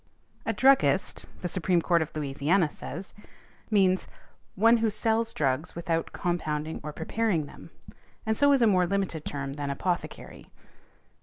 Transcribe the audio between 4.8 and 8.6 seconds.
sells drugs without compounding or preparing them: and so